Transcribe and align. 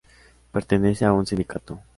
Pertenece 0.51 1.05
a 1.05 1.13
un 1.13 1.27
sindicato. 1.27 1.79